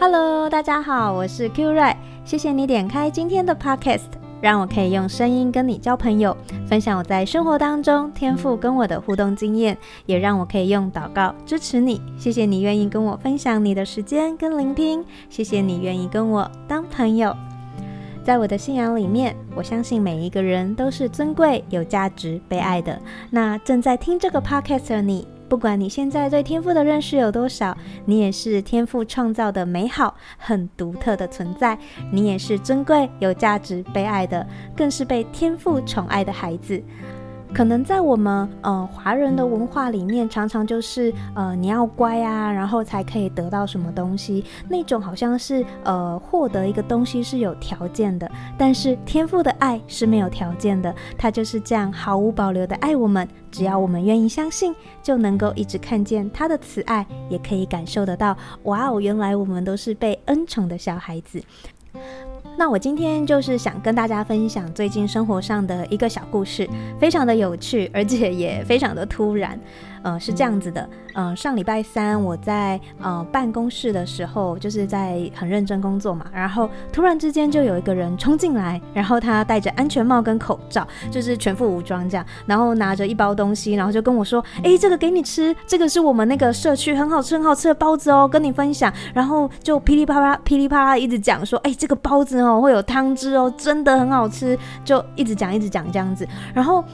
[0.00, 4.04] Hello，大家好，我是 Q Ray，谢谢你点开今天的 Podcast，
[4.40, 6.36] 让我可以用声音跟你交朋友，
[6.68, 9.76] 分享我在生活当中天赋跟我的互动经验，
[10.06, 12.00] 也让我可以用祷告支持你。
[12.16, 17.34] 谢谢你愿意跟我分享你的时间跟聆听，谢谢你愿意跟我当朋友。
[18.22, 22.96] 在我的信仰里面，我相信每一个人都是尊贵、有价值、被爱的。
[23.30, 25.26] 那正在听这个 Podcast 的你。
[25.48, 31.78] 不管你现在对天赋的认识有多少，你也是天赋创造的美好、很独特的存在。
[32.12, 36.82] 你也是尊贵、有价值、被爱的，更是被天赋宠爱的孩子。
[37.52, 48.30] 可能在我们呃华人的文化里面，常常就是呃你要乖啊，然后才可以得到什么东西，那种好像是呃获得一个东西是有条件的。
[48.56, 61.42] 但是天父的爱是没有条件的，他就是这样毫无保留的爱我们，只要我们愿意相信，就能够一直看见他的慈爱，也可以感受得到，哇哦，原来我们都是被恩宠的小孩子。
[62.58, 69.56] 那我今天就是想跟大家分享最近生活上的一个小故事，非常的有趣，而且也非常的突然。
[70.02, 96.84] 呃，是这样子的，嗯、呃，上礼拜三我在呃办公室的时候，就是在很认真工作嘛，然后突然之间就有一个人冲进来，然后他戴着安全帽跟口罩，就是全副武装这样，然后拿着一包东西，然后就跟我说：“哎，这个给你吃，这个是我们那个社区很好吃很好吃的包子哦，跟你分享。”然后就噼里啪啦噼里啪啦一直讲说：“哎，这个包子哦会有汤汁哦，真的很好吃。”就一直讲一直讲这样子，然后。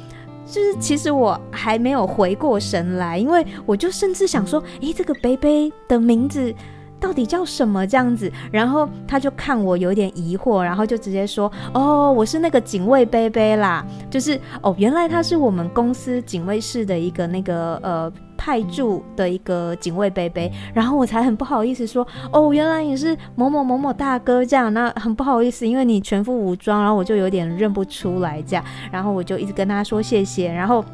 [0.47, 6.55] 就是其实我还没有回过神来，因为我就甚至想说，诶，这个杯杯的名字
[7.01, 8.31] 到底叫什么这样子？
[8.53, 18.13] 然后他就看我有点疑惑，然后就直接说，哦，我是那个警卫杯杯啦，就是哦，原来他是我们公司警卫室的一个那个呃。
[18.45, 30.85] 派驻的一个警卫杯杯，然后我才很不好意思说，哦，原来你是某某某某大哥这样，那很不好意思，因为你全副武装，然后我就有点认不出来这样，然后我就一直跟他说谢谢，然后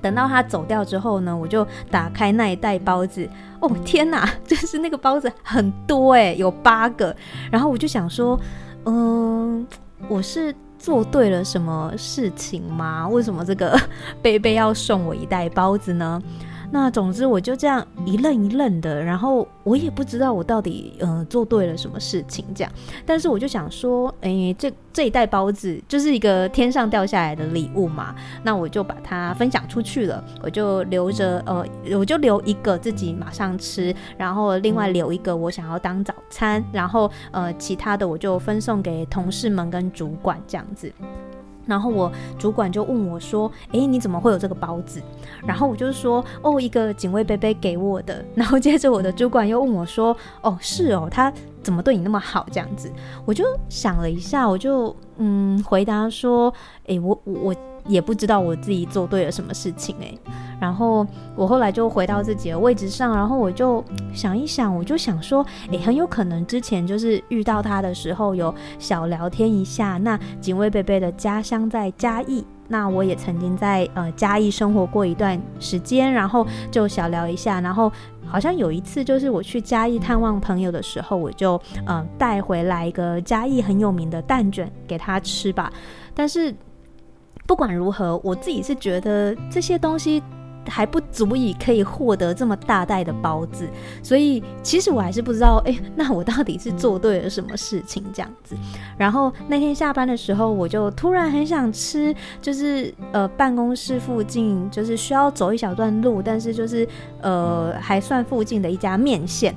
[0.00, 3.28] 等到他走掉之后呢，我就打开那一袋包子，
[3.60, 7.14] 哦天哪， 就是那个包子很多诶，有八个，
[7.50, 8.40] 然后我就想说，
[8.86, 9.66] 嗯，
[10.08, 13.06] 我是做对了什么事情吗？
[13.06, 13.78] 为什么这个
[14.22, 16.22] 杯杯要送我一袋包子呢？
[16.70, 22.72] 那总之我就这样一愣一愣的，然后我也不知道我到底呃做对了什么事情这样，
[23.04, 28.14] 但是我就想说，诶，这这一袋包子就是一个天上掉下来的礼物嘛，
[28.44, 31.64] 那我就把它分享出去了，我就留着呃，
[31.98, 40.92] 我就留一个自己马上吃，然后另外留一个我想要当早餐，然后呃其他的我就分送给同事们跟主管这样子。
[41.70, 45.00] 然后我主管就问我说：“诶，你怎么会有这个包子？”
[45.46, 51.32] 然后我就说：“哦，一个警卫伯伯给我的。”然后接着我的主管又问我说：“哦，是哦，他
[51.62, 52.90] 怎么对你那么好？”这样子，
[53.24, 56.52] 我就想了一下，我就嗯回答说
[56.88, 57.54] ：“诶，我我。”
[57.90, 60.18] 也不知道我自己做对了什么事情欸，
[60.60, 63.84] 然后我后来就回到自己的位置上，然后我就
[64.14, 69.98] 想一想，我就想说，诶，很有可能之前就是遇到他的时候有小聊天一下。
[69.98, 77.60] 那警卫贝贝的家乡在嘉义，那我也曾经在呃嘉义生活过一段时间，然后就小聊一下。
[77.60, 77.90] 然后
[78.24, 85.72] 好像有一次就是我去嘉义探望朋友的时候，我就呃带回来一个嘉义很有名的蛋卷给他吃吧，
[86.14, 86.54] 但是。
[87.50, 90.22] 不管如何，我自己是觉得这些东西
[90.68, 93.68] 还不足以可以获得这么大袋的包子，
[94.04, 98.54] 所以其实我还是不知道，哎，那我到底是做对了什么事情这样子。
[98.96, 106.86] 然后那天下班的时候，我就突然很想吃，就是呃办公室附近就是需要走一小段路，但是就是
[107.20, 109.52] 呃还算附近的一家面线。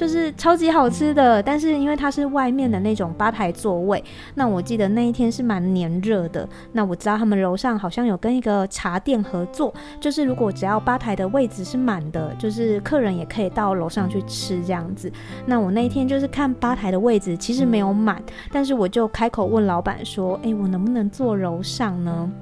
[0.00, 4.02] 就是超级好吃的，但是因为它是外面的那种吧台座位，
[4.34, 6.48] 那我记得那一天是蛮黏热的。
[6.72, 15.12] 那我知道他们楼上好像有跟一个茶店合作，就是如果只要吧台的位置是满的，就是客人也可以到楼上去吃这样子。
[15.44, 22.32] 那我那一天就是看吧台的位置其实没有满，但是我就开口问老板说：“诶，我能不能坐楼上呢？”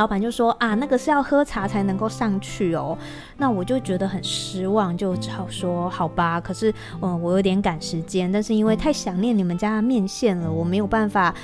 [0.00, 2.96] 老板就说啊，那个是要喝茶才能够上去哦。
[3.36, 6.40] 那我就觉得很失望，就只好说好吧。
[6.40, 11.34] 可是，嗯，我有点赶时间，但是因为太想念你们家的面线了，我没有办法，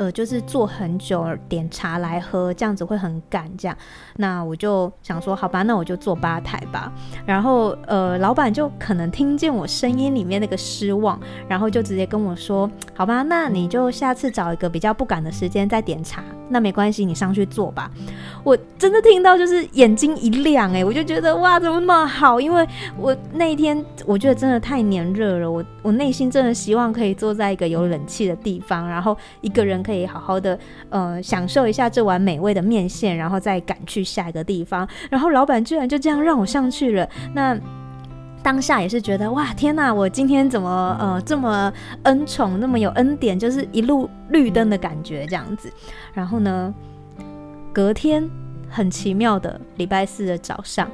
[0.00, 3.54] 呃，就是坐很久点茶来喝，这样子会很赶。
[3.58, 3.76] 这样，
[4.16, 6.90] 那我就想说好吧，那我就坐吧台吧。
[7.26, 16.24] 然后，呃，老板就可能听见我声音里面那个失望，然后就直接跟我说，好吧，那你就下次找一个比较不赶的时间再点茶。
[16.52, 17.88] 那没关系，你上去坐吧。
[18.42, 22.40] 我真的听到就是眼睛一亮，诶，我就觉得哇，怎么那么好？
[22.40, 30.58] 因为我那一天我觉得真的太黏热了，我我内心真的希望可以坐在一个有冷气的地方，然后一个人可以好好的
[30.90, 34.88] 呃享受一下这碗美味的面线，然后再赶去下一个地方。
[35.10, 37.58] 然后老板居然就这样让我上去了，那。
[38.42, 41.70] 当下也是觉得哇天哪，我今天怎么呃这么
[42.04, 45.70] 恩宠，那么有恩典，就是一路绿灯的感觉这样子。
[46.14, 46.74] 然后呢，
[47.70, 48.26] 隔天
[48.70, 50.90] 很奇妙的礼拜四的早上，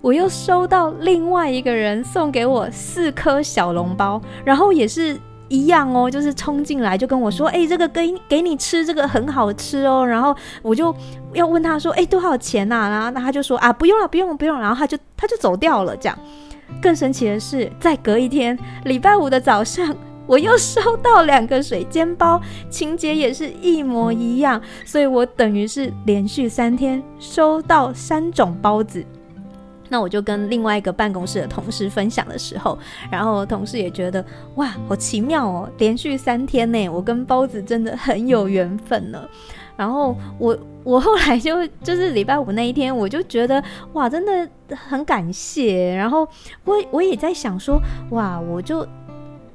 [0.00, 5.18] 我又收到另外一个人送给我四颗小笼包，然后也是
[5.48, 10.06] 一样哦，就是冲进来就跟我说，哎，这个给给你吃，这个很好吃哦。
[10.06, 10.94] 然后我就
[11.32, 12.88] 要问他说，哎，多少钱呐？
[12.88, 14.60] 然后他就说啊，不用了，不用了，不用了。
[14.60, 16.18] 然后他就他就走掉了，这样。
[16.80, 19.94] 更神奇的是，再隔一天，礼拜五的早上，
[20.26, 22.40] 我又收到两个水煎包，
[22.70, 29.04] 情节也是一模一样，所以我等于是连续三天收到三种包子。
[29.94, 32.76] 那我就跟另外一个办公室的同事分享的时候，
[33.12, 34.24] 然后同事也觉得
[34.56, 39.22] 哇，好奇妙哦，连续三天呢，我跟包子真的很有缘分呢。
[39.76, 43.62] 然后我我后来就就是礼拜五那一天，我就觉得
[43.92, 45.94] 哇，真的很感谢。
[45.94, 46.26] 然后
[46.64, 47.80] 我我也在想说，
[48.10, 48.84] 哇，我就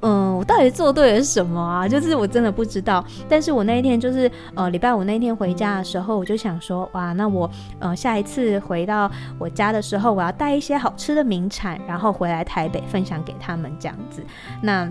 [0.02, 1.88] 嗯，我到底做对了什么啊？
[1.88, 3.04] 就是我真的不知道。
[3.28, 7.50] 但是我那一天就是呃礼拜五那一天回家的时候，我就想说，哇，那我
[7.80, 14.24] 呃下一次回到我家的时候，我要带一些好吃的名产，然后回来台北分享给他们这样子。
[14.62, 14.90] 那、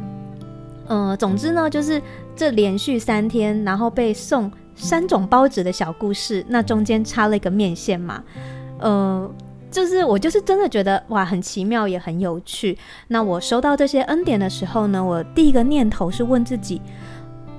[0.87, 2.01] 呃，总之呢，就是
[2.37, 4.51] 这连续三天，然后被送。
[4.81, 8.23] 三种包子的小故事，那中间插了一个面线嘛，
[8.79, 9.29] 呃，
[9.71, 12.77] 就是我就是真的觉得哇，很奇妙也很有趣。
[13.09, 16.81] 那我收到这些恩典的时候呢，我第一个念头是问自己，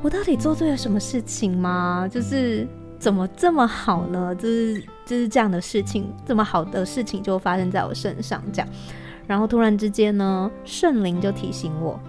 [0.01, 2.07] 我到底做对了什么事情吗？
[2.11, 2.67] 就是
[2.97, 4.33] 怎么这么好呢？
[4.35, 8.67] 就是就是这样的事情，这么好的事情就发生在我身上这样。
[9.27, 11.99] 然后突然之间呢，圣灵就提醒我，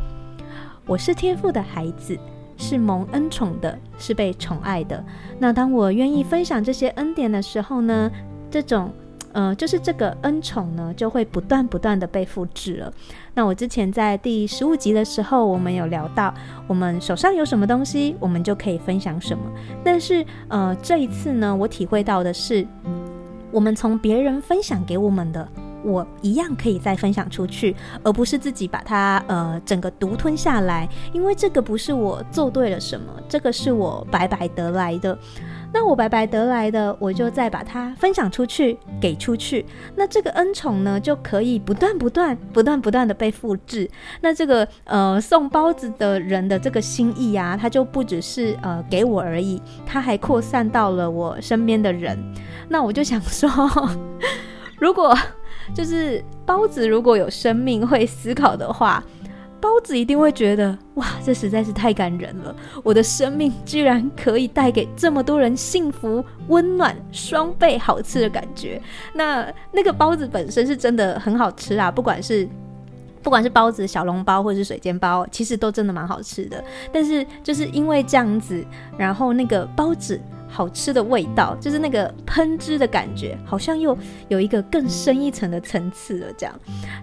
[0.87, 2.19] 我是天父的孩子。
[2.63, 5.03] 是蒙恩宠的，是被宠爱的。
[5.39, 8.11] 那当我愿意分享这些恩典的时候呢，
[8.51, 8.93] 这种，
[9.33, 12.93] 呃，就是这个恩宠呢，就会不断不断的被复制了。
[13.35, 16.33] 那我之前在第十五集的时候，我们有聊到，
[16.67, 19.45] 我们手上有什么东西，我们就可以分享什么。
[19.85, 22.67] 但是，呃，这一次呢，我体会到的是，
[23.51, 25.49] 我们从别人分享给我们的。
[25.83, 35.19] 我一样可以再分享出去，而不是自己把它呃整个独吞下来，因为这个不是我做对了什么，这个是我白白得来的。
[35.73, 39.65] 那我白白得来的，我就再把它分享出去，给出去。
[39.95, 43.89] 那这个恩宠呢，就可以不断不断、不断不断的被复制。
[44.21, 52.19] 那这个呃送包子的人的这个心意啊，他就不只是呃给我而已，他还扩散到了我身边的人。
[52.69, 53.49] 那我就想说，
[54.79, 55.17] 如果
[55.73, 59.03] 就是包子如果有生命会思考的话，
[59.61, 62.55] 包子一定会觉得哇，这实在是太感人了！
[62.83, 68.81] 我的生命居然可以带给这么多人幸福、温暖、双倍好吃的感觉。
[69.15, 72.49] 那那个包子本身是真的很好吃啊，不管是
[73.23, 76.63] 不管是包子、小笼包或是水煎包，其实都真的蛮好吃的。
[76.91, 78.65] 但是就是因为这样子，
[78.97, 80.21] 然后那个包子。
[80.51, 83.97] 好吃的味道，就是那个喷汁的感觉，好像又
[84.29, 86.27] 有一个更深一层的层次了。
[86.37, 86.55] 这样，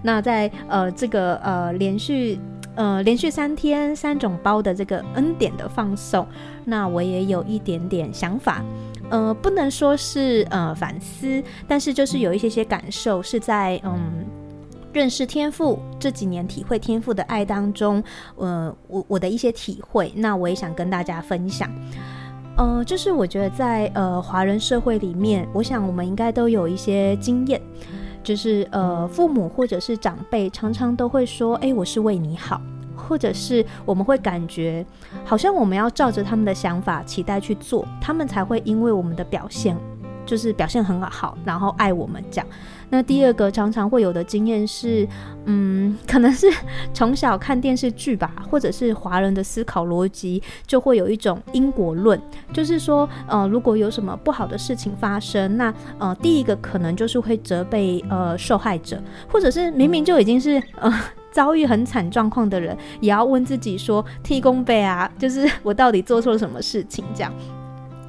[0.04, 2.38] 那在呃这个呃连续
[2.76, 6.28] 呃连续三天三种包的这个恩典的放送，
[6.66, 8.64] 那我也有一点点想法，
[9.10, 14.26] 呃不能说是呃反思，但是就是有一些些感受，是在嗯
[14.94, 18.04] 认识天赋这几年体会天赋的爱当中，
[18.36, 21.72] 呃我我的一些体会，那我也想跟大家分享。
[22.58, 27.62] 呃，就是我觉得在呃华人社会里面，我想我们应该都有一些经验，
[28.24, 32.60] 就是呃父母或者是长辈常常都会说，哎，我是为你好，
[32.96, 34.84] 或者是我们会感觉
[35.24, 39.78] 好像我们要照着他们的想法、期待去做，他们才会因为我们的表现。
[40.28, 42.46] 就是表现很好，然后爱我们这样。
[42.90, 45.06] 那第二个常常会有的经验是，
[45.46, 46.48] 嗯，可能是
[46.94, 52.22] 从小看电视剧吧，或者是华人的思考逻辑，就会有一种因果论，
[52.54, 60.94] 就是说，呃，如果有什么不好的事情发生，那呃，第一个可能就是会责备呃受害者，或者是明明就已经是呃
[61.34, 67.34] 遭遇很惨状况的人，也要问自己说，天公伯啊，就是我到底做错了什么事情这样。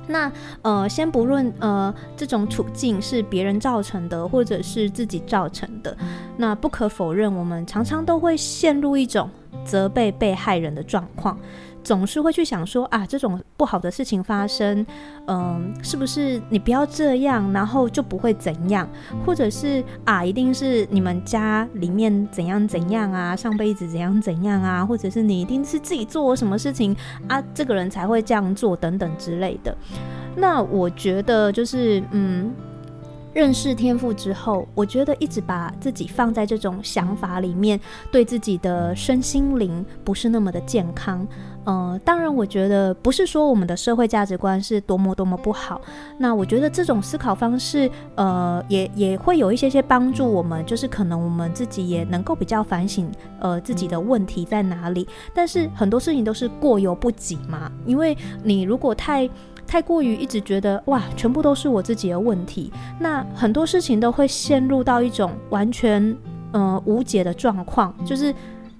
[0.09, 0.31] 那
[0.63, 5.97] 呃，先不论呃这种处境是别人造成的，或者是自己造成的，
[6.37, 9.31] 那不可否认，我们常常都会陷入一种
[9.65, 11.39] 责备被害人的状况。
[11.89, 14.85] 总是会去想说啊，这种不好的事情发生，
[15.25, 18.87] 嗯、呃，是不是你不要这样，然后就不会怎样？
[19.25, 26.95] 或者是啊，一定是你们家里面怎样怎样啊，上辈子怎样怎样啊，或者是你一定是自己做了什么事情
[27.27, 29.75] 啊，这个人才会这样做等等之类的。
[30.37, 32.53] 那我觉得就是嗯。
[33.39, 37.79] 认识天赋之后，我觉得一直把自己放在这种想法里面，
[38.11, 41.25] 对自己的身心灵不是那么的健康。
[41.63, 45.81] 呃，当然，我觉得不是说我们的社会价值观是多么多么不好。
[46.19, 55.07] 那我觉得这种思考方式，呃，也也会有一些些帮助我们，就是可能我们自己也能够比较反省，呃，自己的问题在哪里。
[55.33, 59.31] 但是很多事情都是过犹不及嘛，因为你如果太
[59.69, 66.17] 太过于一直觉得哇，全部都是我自己的问题，那很多事情都会陷入到一种完全
[66.53, 68.35] 呃无解的状况，就是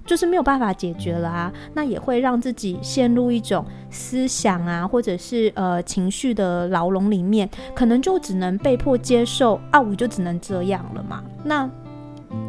[0.05, 1.53] 就是没有办法解决了啊。
[1.75, 11.23] 那也会让自己陷入一种思想啊，或者是呃情绪的牢笼里面，可能就只能被迫接受啊，我就只能这样了嘛。
[11.43, 11.69] 那。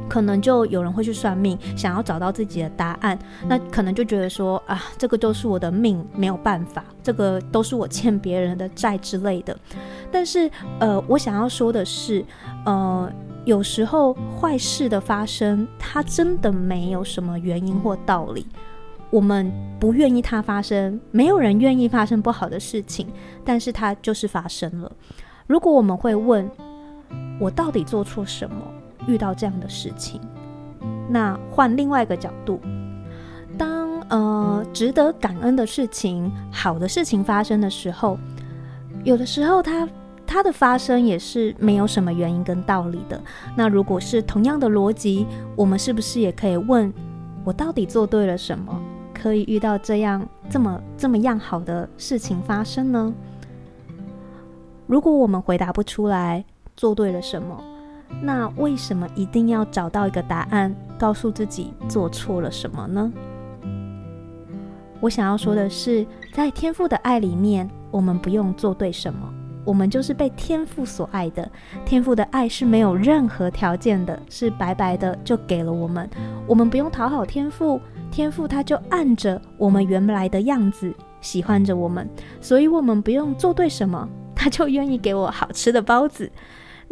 [0.09, 3.19] 可能就有人会去算命，想要找到自己的答案，
[3.49, 9.57] 那可能就觉得说啊，这个都是我的命，没有办法，这个都是我欠别人的债之类的。
[10.11, 12.25] 但是，呃，我想要说的是，
[12.67, 13.11] 呃，
[13.45, 18.47] 有时候坏事的发生，它真的没有什么原因或道理。
[19.11, 23.07] 我们不愿意它发生，没有人愿意发生不好的事情，
[23.45, 24.91] 但是它就是发生了。
[25.47, 26.49] 如果我们会问，
[27.41, 28.57] 我到底做错什么？
[29.11, 30.21] 遇到这样的事情，
[31.09, 32.61] 那换另外一个角度，
[33.59, 38.17] 当呃值得感恩的事情、好的事情发生的时候，
[39.03, 39.89] 有的时候它
[40.27, 43.21] 它的发生也是没有什么原因跟道理的。
[43.57, 45.27] 那如果是同样的逻辑，
[45.57, 46.93] 我们是不是也可以问：
[47.45, 48.81] 我到底做对了什么，
[49.13, 53.13] 可以遇到这样这么这么样好的事情发生呢？
[54.87, 56.45] 如果我们回答不出来，
[56.77, 57.61] 做对了什么？
[58.23, 63.13] 那为什么一定要找到一个答案，告诉自己做错了什么呢？
[65.01, 69.33] 我想要说的是，在天赋的爱里面，我们不用做对什么，
[69.65, 71.51] 我们就是被天赋所爱的。
[71.87, 76.07] 天赋的爱是没有任何条件的，是白白的就给了我们。
[76.47, 82.07] 我们不用讨好天赋，天赋他就按着我们原来的样子喜欢着我们，
[82.43, 86.31] 所以我们不用做对什么，他就愿意给我好吃的包子。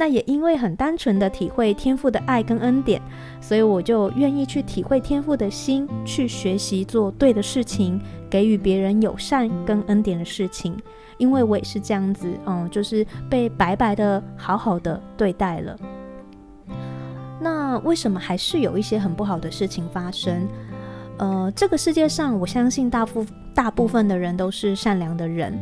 [0.01, 3.03] 那也因为很单纯的体会天父的爱跟恩典，
[3.41, 8.01] 所以我就愿意去体会天父的心，去学习做对的事情，
[8.31, 10.77] 给予别人友善跟恩典的事情。
[11.17, 15.77] 因为我也是这样子，嗯，就是被白白的好好的对待了。
[17.41, 20.47] 那为什么还是有一些很不好的事情发生？
[21.17, 25.53] 呃，这个世界上，我相信大部大部分的人都是善良的人，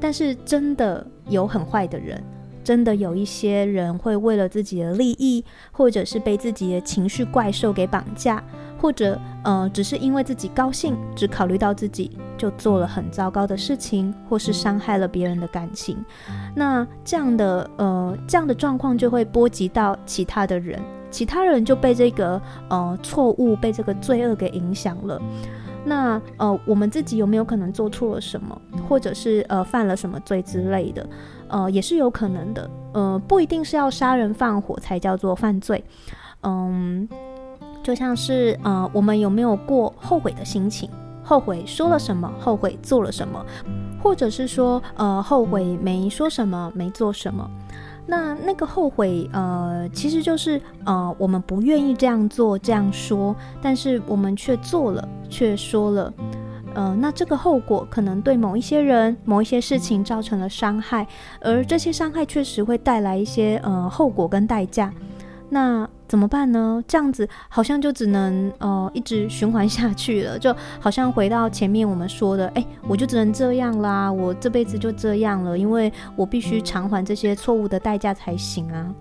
[0.00, 2.20] 但是真的有很坏的人。
[2.64, 8.42] 真的有一些人会为了自己的利益，或者是被自己的情绪怪兽给绑架，
[8.80, 16.02] 或者呃，只是因为自己高兴，只考虑到自己，就做了很糟糕的事情，或是伤害了别人的感情。
[16.56, 20.80] 那这样的呃，这样的状况就会波及到其他的人，
[21.10, 22.40] 其他人就被这个
[22.70, 25.20] 呃错误，被这个罪恶给影响了。
[25.86, 31.06] 那呃，我们自己有没有可能做错了什么，或者是呃犯了什么罪之类的？
[31.48, 32.70] 呃，也是有可能的。
[32.92, 35.82] 呃，不一定是要杀人放火才叫做犯罪。
[36.42, 37.08] 嗯，
[37.82, 40.88] 就像是呃，我们有没有过后悔的心情？
[41.22, 42.30] 后悔说了什么？
[42.38, 43.44] 后悔做了什么？
[44.02, 47.50] 或者是说呃，后悔没说什么，没做什么？
[48.06, 56.12] 那那个后悔，呃，其实就是呃，我们不愿意这样做、这样说，但是我们却做了，却说了。
[56.74, 61.06] 呃，那这个后果可能对某一些人、某一些事情造成了伤害，
[61.40, 64.92] 而这些伤害确实会带来一些呃后果跟代价。
[65.50, 66.82] 那怎么办呢？
[66.88, 78.92] 这样子好像就只能呃一直循环下去了，就好像回到前面我们说的，哎，我就只能这样啦，我这辈子就这样了，因为我必须偿还这些错误的代价才行啊。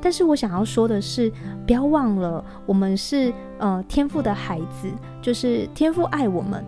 [0.00, 1.30] 但是我想要说的是，
[1.64, 6.64] 不要忘了，我们是呃天赋的孩子，就是天赋爱我们。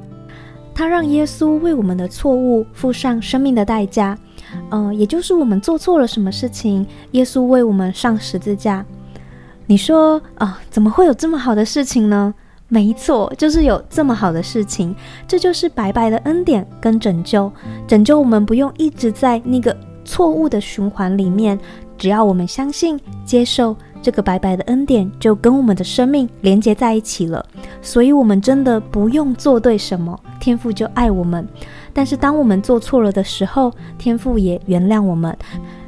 [0.75, 4.19] 他让耶稣为我们的错误付上生命的代价，
[4.71, 8.85] 呃，也就是我们做错了什么事情，耶稣为我们上十字架。
[9.67, 12.35] 你说啊，怎么会有这么好的事情呢？
[12.69, 14.95] 没错，就是有这么好的事情，
[15.29, 17.51] 这就是白白的恩典跟拯救，
[17.87, 21.59] 拯救我们不用一直在那个错误的循环里面，
[21.97, 27.45] 只要我们相信、接受，这个白白的恩典就跟我们的生命连接在一起了。
[27.81, 31.49] 所以，我们真的不用做对什么，天父就爱我们。
[31.95, 35.35] 但是，当我们做错了的时候，天父也原谅我们，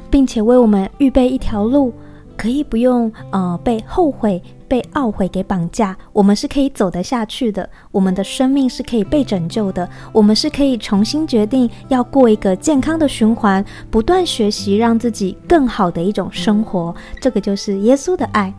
[0.09, 1.93] 并且为我们预备一条路，
[2.35, 4.41] 可以不用呃被后悔。
[4.67, 7.67] 被懊悔给绑架，我们是可以走得下去的。
[7.91, 9.87] 我们的生命是可以被拯救的。
[10.11, 16.93] 我们是可以重新决定要过一个健康的循环，不断学习，让自己更好的一种生活。
[17.19, 18.53] 这个就是耶稣的爱。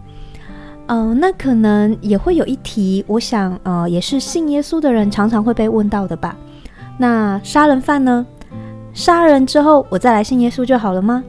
[0.86, 6.34] 嗯、那可能也会有一题，我想，呃，也是信耶稣的人常常会被问到的吧？
[6.96, 8.26] 那杀人犯呢？
[8.94, 11.22] 杀人之后，我再来信耶稣就好了吗？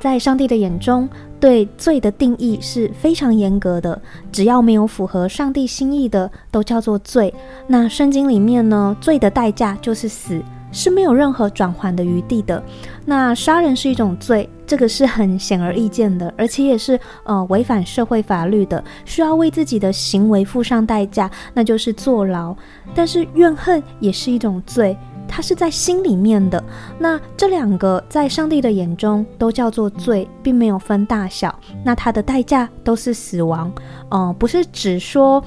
[0.00, 1.08] 在上帝的眼中。
[1.40, 4.00] 对罪的定义是非常严格的，
[4.32, 7.32] 只要没有符合上帝心意的，都叫做罪。
[7.66, 10.42] 那圣经里面呢，罪的代价就是死，
[10.72, 12.62] 是没有任何转圜的余地的。
[13.04, 22.54] 那杀人是一种罪，这个是很显而易见的，而且也是呃违反社会法律的，需要为自己的行为付上代价，那就是坐牢。
[22.94, 24.96] 但是怨恨也是一种罪。
[25.28, 26.62] 它是在心里面的，
[26.98, 31.54] 那这两个在上帝的眼中都叫做罪，并没有分大小。
[31.84, 33.70] 那它的代价都是死亡，
[34.10, 35.44] 嗯、呃，不是只说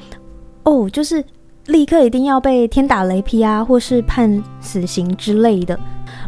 [0.64, 1.24] 哦，就是
[1.66, 5.78] 立刻一定要被天打雷劈啊，或是判死刑之类的，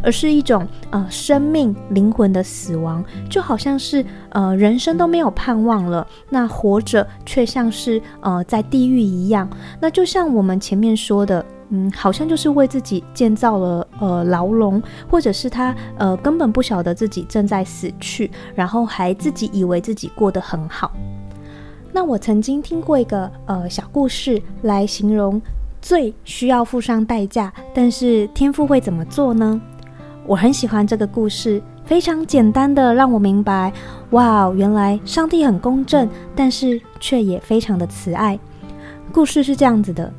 [0.01, 9.49] 而是一种呃生命灵魂的死亡，就好像是呃人生都没有盼望了，那活着却像是呃在地狱一样。
[9.79, 11.45] 那就像我们前面说的。
[11.75, 20.91] 嗯，好像就是为自己建造了呃牢笼，或者是他呃根本不晓得自己正在死去，然后还自己以为自己过得很好。
[21.91, 25.41] 那我曾经听过一个呃小故事来形容
[25.81, 29.59] 最需要付上代价，但是天父会怎么做呢？
[30.27, 33.73] 我很喜欢这个故事，非常简单的让我明白，
[34.11, 38.39] 哇，原来上帝很公正，但是却也非常的慈爱。
[39.11, 40.13] 故事是这样子的。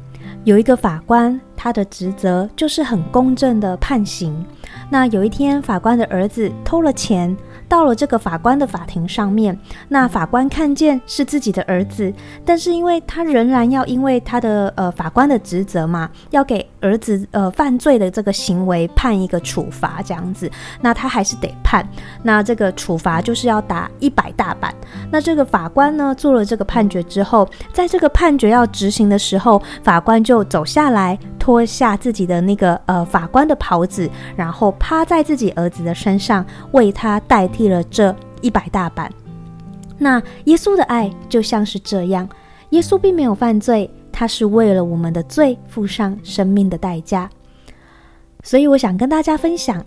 [0.44, 4.44] 有一个法官，他的职责就是很公正的判刑。
[4.90, 7.34] 那有一天，法官的儿子偷了钱。
[7.66, 12.12] 到了这个法官的法庭上面，那法官看见是自己的儿子，
[12.44, 20.48] 但是因为他仍然要因为他的呃法官的职责嘛，要给儿子呃犯罪的这个行为判一个处罚这样子，
[20.82, 21.88] 那他还是得判。
[22.22, 24.72] 那这个处罚就是要打一百大板。
[25.10, 39.12] 那这个法官呢，做了这个判决之后，在这个判决要执行的时候，法官就走下来，脱下自己的那个呃法官的袍子，然后趴在自己儿子的身上，为他代替了这一百大板。
[39.98, 42.26] 那耶稣的爱就像是这样，
[42.70, 47.28] 耶稣并没有犯罪，他是为了我们的罪付上生命的代价。
[48.42, 49.84] 所以我想跟大家分享，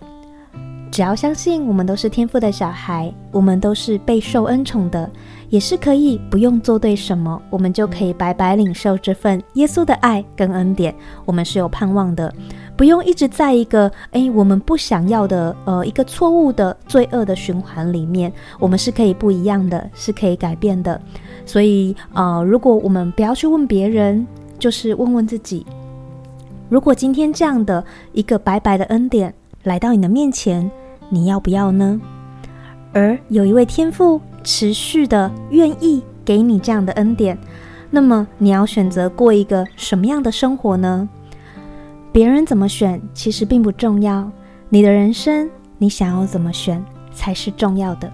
[0.90, 5.08] 只要相信我们都是天赋的小孩，我们都是备受恩宠的。
[5.50, 10.94] 也是可以不用做对什么，我们就可以白白领受这份耶稣的爱跟恩典。
[11.24, 12.30] 我们是有盼望的，
[12.76, 18.30] 不用一直在一个诶我们不想要的呃一个错误的罪恶的循环里面。
[18.58, 21.00] 我们是可以不一样的，是可以改变的。
[21.46, 24.26] 所以呃，如果我们不要去问别人，
[24.58, 25.64] 就是问问自己：
[26.68, 30.70] 如果今天这样的一个白白的恩典来到你的面前，
[31.08, 32.00] 你要不要呢？
[32.92, 34.20] 而有一位天父。
[34.44, 37.36] 持续的愿意给你这样的恩典，
[37.90, 41.06] 那么你要选择过一个什么样的生活呢？
[42.12, 44.30] 别人怎么选其实并不重要，
[44.70, 48.10] 你的人生你想要怎么选才是重要的。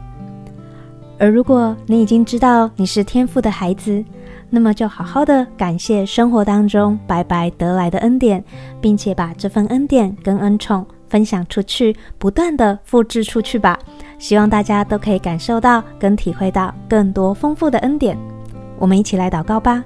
[1.21, 4.05] 而如果你已经知道你是天父的孩子，
[4.51, 8.43] 那么就好好的感谢生活当中白白得来的恩典，
[8.81, 13.79] 并且把这份恩典跟恩宠分享出去，不断的复制出去吧。
[14.19, 18.19] 希望大家都可以感受到跟体会到更多丰富的恩典。
[18.81, 19.85] 我们一起来祷告吧。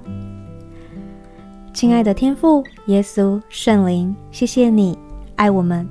[1.74, 4.98] 亲爱的天父耶稣圣灵，谢谢你
[5.36, 5.86] 爱我们，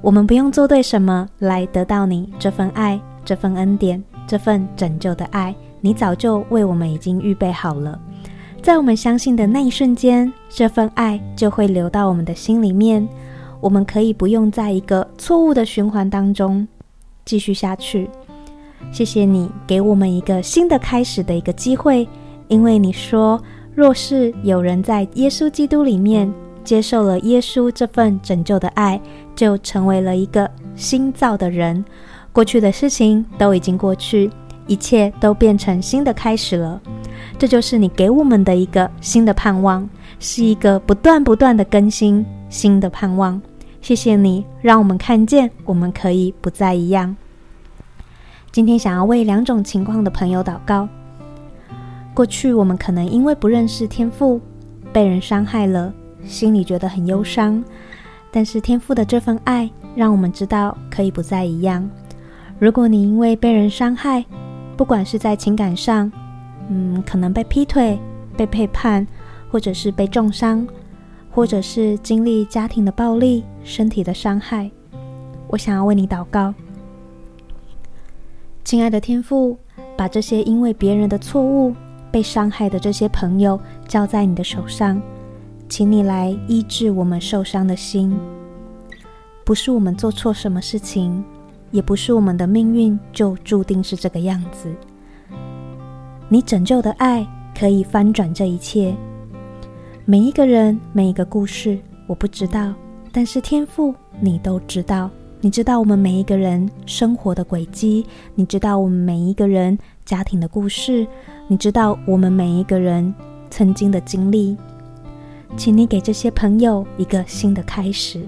[0.00, 8.00] 我们不用做对什么来得到你这份爱、这份恩典、这份拯救的爱，你早就为我们已经预备好了。
[8.62, 13.06] 在我们相信的那一瞬间，这份爱就会流到我们的心里面，
[13.66, 16.68] 我们可以不用在一个错误的循环当中。
[17.24, 18.08] 继续下去，
[18.92, 22.06] 谢谢你给我们一个新的开始的一个机会，
[22.46, 23.42] 因为你说，
[23.74, 29.00] 若是有人在耶稣基督里面接受了耶稣这份拯救的爱，
[29.34, 31.84] 就成为了一个新造的人，
[32.32, 34.30] 过去的事情都已经过去，
[34.68, 36.80] 一切都变成新的开始了。
[37.36, 43.42] 这就是你给我们的一个新的盼望，是一个不断不断的更新，新的盼望。
[43.86, 47.14] 谢谢你，让我们看见我们可以不再一样。
[48.50, 50.88] 今天想要为两种情况的朋友祷告。
[52.12, 54.40] 过去我们可能因为不认识天赋，
[54.92, 55.94] 被人伤害了，
[56.24, 57.62] 心里觉得很忧伤。
[58.32, 61.88] 但是天赋的这份爱，让我们知道可以不再一样。
[62.58, 64.24] 如果你因为被人伤害，
[64.76, 66.10] 不管是在情感上，
[66.68, 67.96] 嗯，可能被劈腿、
[68.36, 69.06] 被背叛，
[69.48, 70.66] 或者是被重伤。
[71.30, 74.70] 或者是经历家庭的暴力、身体的伤害，
[75.48, 76.54] 我想要为你祷告，
[78.64, 79.58] 亲爱的天父，
[79.96, 81.74] 把这些因为别人的错误
[82.12, 85.02] 被伤害的这些朋友交在你的手上，
[85.68, 88.16] 请你来医治我们受伤的心。
[89.44, 91.24] 不是我们做错什么事情，
[91.72, 94.72] 也不是我们的命运就注定是这个样子。
[96.28, 97.26] 你拯救的爱
[97.58, 98.94] 可以翻转这一切。
[100.04, 101.76] 每一个人，每一个故事，
[102.06, 102.72] 我不知道，
[103.16, 105.08] 但是天赋，你都知道。
[105.40, 111.06] 你知道我们每一个人生活的轨迹，你知道我们每一个人家庭的故事，
[111.48, 113.14] 你知道我们每一个人
[113.48, 114.54] 曾经的经历。
[115.56, 118.20] 请你给这些朋友一个新的开始，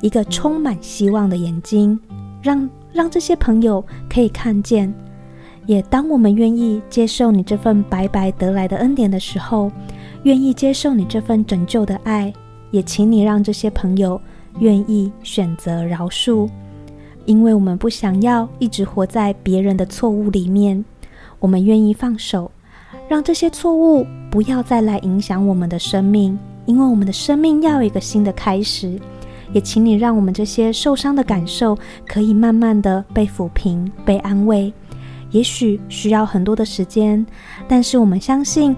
[0.00, 2.00] 一个充满希望的眼睛，
[2.40, 4.90] 让让这些朋友可以看见。
[5.66, 9.70] 也当我们愿意接受你这份白白得来的恩典的时候，
[10.22, 12.32] 愿意接受你这份拯救的爱，
[12.72, 14.20] 也请你让这些朋友
[14.58, 16.48] 愿意选择饶恕，
[17.26, 20.84] 因为我们不想要一直活在别人的错误里面，
[21.38, 22.50] 我们愿意放手，
[23.08, 28.98] 让这些错误不要再来影响我们的生命，因为我们的生命要有一个新的开始。
[29.52, 34.72] 也请你让我们这些受伤的感受可以慢慢的被抚平、被安慰，
[35.30, 37.24] 也许需要很多的时间，
[37.68, 38.74] 但是我们相信。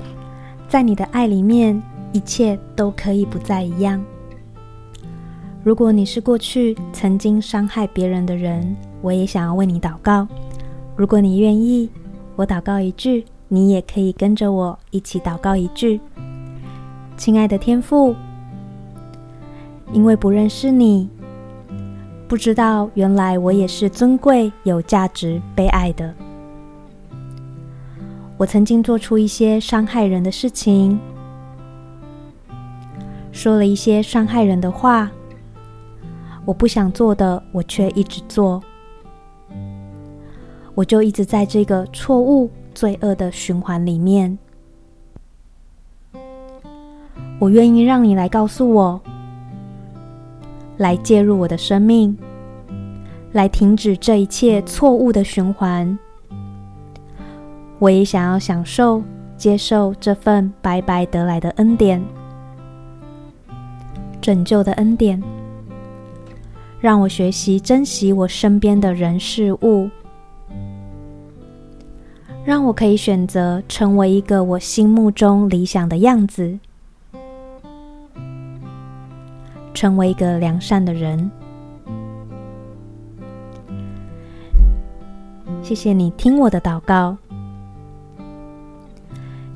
[0.67, 1.81] 在你的爱里面，
[2.15, 4.03] 一切都可以不再一样。
[5.65, 10.29] 如果你是过去曾经伤害别人的人，我也想要为你祷告。
[10.95, 11.91] 如果你愿意，
[12.37, 16.01] 我祷告一句，你也可以跟着我一起祷告一句。
[17.17, 18.15] 亲爱的天父，
[19.93, 21.09] 因为不认识你，
[22.29, 26.15] 不知道原来我也是尊贵、有价值、被爱的。
[28.37, 30.97] 我曾经做出一些伤害人的事情，
[33.35, 35.11] 说了一些伤害人的话。
[36.47, 38.63] 我不想做的，我却一直做，
[40.75, 44.39] 我就一直在这个错误、罪恶的循环里面。
[47.39, 49.01] 我愿意让你来告诉我，
[50.77, 52.15] 来介入我的生命，
[53.33, 55.99] 来停止这一切错误的循环。
[57.79, 59.03] 我也想要享受、
[59.39, 62.05] 接受这份白白得来的恩典，
[64.25, 65.23] 拯救的恩典，
[66.81, 69.91] 让我学习珍惜我身边的人事物，
[72.43, 76.59] 让我可以选择成为一个我心目中理想的样子，
[79.75, 81.31] 成为一个良善的人。
[85.61, 87.15] 谢谢你听我的祷告。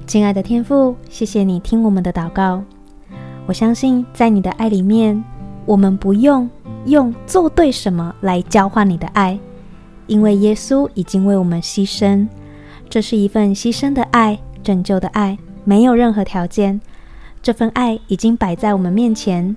[0.06, 2.62] 亲爱的天父，谢谢你听我们的祷告。
[3.48, 5.24] 我相信在你的爱里面，
[5.64, 6.48] 我们不用
[6.84, 9.38] 用做对什么来交换你的爱，
[10.06, 12.28] 因为耶稣已经为我们牺牲。
[12.90, 16.78] 这是一份牺牲的爱，拯救的爱，没有任何条件。
[17.40, 19.56] 这份爱已经摆在我们面前，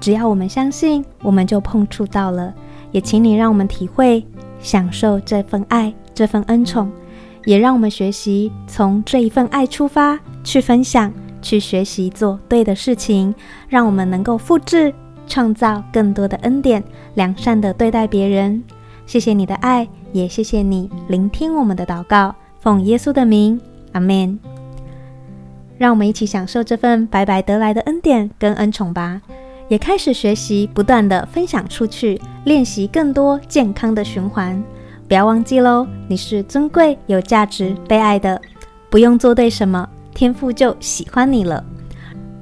[0.00, 2.54] 只要我们相信，我们就碰触到了。
[2.90, 4.24] 也请你让我们体会、
[4.60, 6.90] 享受这份爱，这份恩宠。
[7.44, 13.34] 也让我们学习从这一份爱出发，去分享，去学习做对的事情，
[13.68, 14.92] 让我们能够复制、
[15.26, 16.82] 创造更多的恩典，
[17.14, 18.62] 良善的对待别人。
[19.06, 23.60] 谢谢你的爱，也谢谢你聆听我们的祷告，奉耶稣的名，
[23.92, 24.38] 阿门。
[25.78, 29.20] 让我们一起享受这份白白得来的恩典跟恩宠吧，
[29.68, 34.62] 也开始学习，不断的分享出去，练习更多健康的循环。
[35.08, 38.40] 不要忘记喽，你是尊贵、有价值、被爱的，
[38.90, 41.64] 不用做对什么，天父就喜欢你了。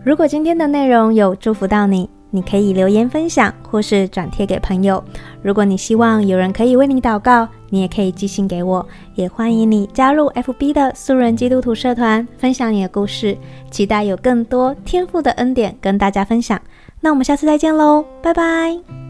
[0.04, 5.02] 如果今天的内容有祝福到你，你可以留言分享或是转贴给朋友。
[5.42, 8.87] 如果你希望有人可以为你祷告，你也可以寄信给我。
[9.14, 13.37] 也欢迎你加入 FB 的素人基督徒社团，分享你的故事。
[13.70, 16.61] 期待有更多天赋的恩典跟大家分享。
[17.00, 19.08] 那我们下次再见喽，拜拜。